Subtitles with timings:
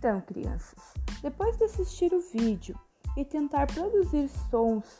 [0.00, 2.74] Então, crianças, depois de assistir o vídeo
[3.18, 4.96] e tentar produzir sons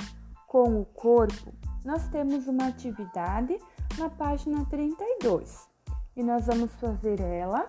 [0.46, 1.54] com o corpo,
[1.86, 3.58] nós temos uma atividade
[3.96, 5.66] na página 32
[6.14, 7.66] e nós vamos fazer ela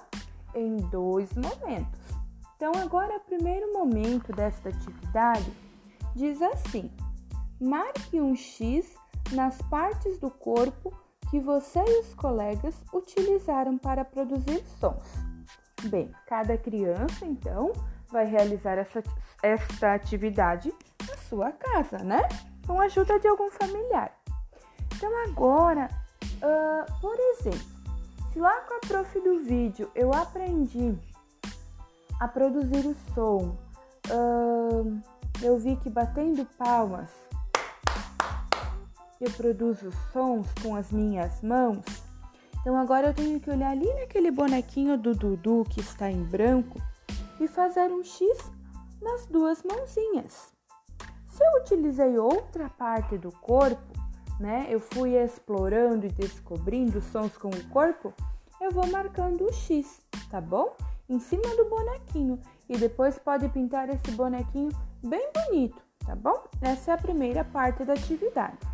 [0.53, 2.01] em dois momentos.
[2.57, 5.53] Então, agora, o primeiro momento desta atividade
[6.13, 6.91] diz assim:
[7.61, 8.93] marque um X
[9.31, 10.91] nas partes do corpo
[11.29, 15.31] que você e os colegas utilizaram para produzir sons.
[15.89, 17.71] Bem, cada criança então
[18.09, 19.03] vai realizar essa,
[19.41, 20.73] esta atividade
[21.07, 22.21] na sua casa, né?
[22.67, 24.11] Com a ajuda de algum familiar.
[24.95, 25.89] Então, agora,
[26.23, 27.81] uh, por exemplo,
[28.31, 30.97] se lá com a prof do vídeo eu aprendi
[32.19, 33.57] a produzir o som,
[34.09, 35.01] uh,
[35.41, 37.09] eu vi que batendo palmas
[39.21, 41.85] eu produzo sons com as minhas mãos.
[42.61, 46.79] Então agora eu tenho que olhar ali naquele bonequinho do Dudu que está em branco
[47.39, 48.51] e fazer um X
[49.01, 50.53] nas duas mãozinhas.
[51.27, 53.91] Se eu utilizei outra parte do corpo,
[54.39, 54.67] né?
[54.69, 58.13] Eu fui explorando e descobrindo sons com o corpo,
[58.59, 60.75] eu vou marcando o X, tá bom?
[61.09, 64.71] Em cima do bonequinho e depois pode pintar esse bonequinho
[65.03, 66.43] bem bonito, tá bom?
[66.61, 68.70] Essa é a primeira parte da atividade.